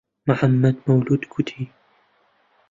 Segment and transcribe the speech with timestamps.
[0.29, 1.63] محەممەد مەولوود گوتی: